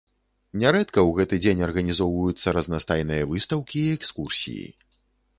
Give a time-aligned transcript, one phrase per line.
[0.61, 4.65] Нярэдка ў гэты дзень арганізоўваюцца разнастайныя выстаўкі і экскурсіі.